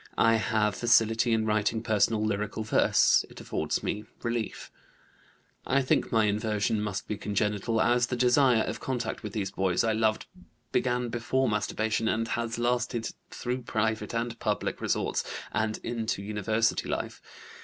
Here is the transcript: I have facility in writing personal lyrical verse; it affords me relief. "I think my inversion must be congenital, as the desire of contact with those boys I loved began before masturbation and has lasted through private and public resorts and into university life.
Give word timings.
I 0.17 0.37
have 0.37 0.73
facility 0.73 1.31
in 1.31 1.45
writing 1.45 1.83
personal 1.83 2.25
lyrical 2.25 2.63
verse; 2.63 3.23
it 3.29 3.39
affords 3.39 3.83
me 3.83 4.05
relief. 4.23 4.71
"I 5.63 5.83
think 5.83 6.11
my 6.11 6.25
inversion 6.25 6.81
must 6.81 7.07
be 7.07 7.15
congenital, 7.17 7.79
as 7.79 8.07
the 8.07 8.15
desire 8.15 8.63
of 8.63 8.79
contact 8.79 9.21
with 9.21 9.33
those 9.33 9.51
boys 9.51 9.83
I 9.83 9.93
loved 9.93 10.25
began 10.71 11.09
before 11.09 11.47
masturbation 11.47 12.07
and 12.07 12.27
has 12.29 12.57
lasted 12.57 13.11
through 13.29 13.61
private 13.61 14.15
and 14.15 14.39
public 14.39 14.81
resorts 14.81 15.23
and 15.51 15.77
into 15.83 16.23
university 16.23 16.89
life. 16.89 17.21